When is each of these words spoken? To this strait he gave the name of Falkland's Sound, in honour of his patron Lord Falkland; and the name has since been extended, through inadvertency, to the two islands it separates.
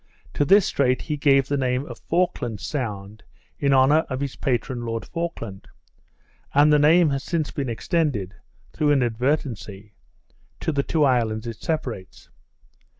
To 0.33 0.45
this 0.45 0.65
strait 0.65 0.99
he 1.03 1.15
gave 1.15 1.47
the 1.47 1.57
name 1.57 1.85
of 1.85 1.99
Falkland's 1.99 2.65
Sound, 2.65 3.21
in 3.59 3.71
honour 3.71 4.03
of 4.09 4.19
his 4.19 4.35
patron 4.35 4.83
Lord 4.83 5.05
Falkland; 5.05 5.67
and 6.55 6.73
the 6.73 6.79
name 6.79 7.11
has 7.11 7.23
since 7.23 7.51
been 7.51 7.69
extended, 7.69 8.33
through 8.73 8.93
inadvertency, 8.93 9.93
to 10.59 10.71
the 10.71 10.81
two 10.81 11.03
islands 11.03 11.45
it 11.45 11.57
separates. 11.61 12.31